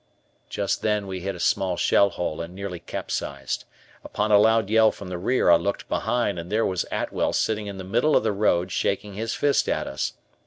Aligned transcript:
Just 0.49 0.81
then 0.81 1.05
we 1.05 1.19
hit 1.19 1.35
a 1.35 1.39
small 1.39 1.77
shell 1.77 2.09
hole 2.09 2.41
and 2.41 2.55
nearly 2.55 2.79
capsized. 2.79 3.65
Upon 4.03 4.31
a 4.31 4.39
loud 4.39 4.67
yell 4.67 4.91
from 4.91 5.09
the 5.09 5.17
rear 5.19 5.51
I 5.51 5.57
looked 5.57 5.87
behind, 5.89 6.39
and 6.39 6.51
there 6.51 6.65
was 6.65 6.87
Atwell 6.91 7.33
sitting 7.33 7.67
in 7.67 7.77
the 7.77 7.83
middle 7.83 8.15
of 8.15 8.23
the 8.23 8.31
road, 8.31 8.71
shaking 8.71 9.13
his 9.13 9.35
fist 9.35 9.69
at 9.69 9.85
us. 9.85 10.13